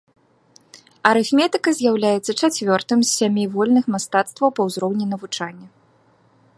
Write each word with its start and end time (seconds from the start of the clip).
Арыфметыка 1.09 1.69
з'яўляецца 1.79 2.31
чацвёртым 2.41 2.99
з 3.05 3.09
сямі 3.17 3.43
вольных 3.57 3.85
мастацтваў 3.97 4.49
па 4.61 4.69
ўзроўні 4.71 5.05
навучання. 5.15 5.67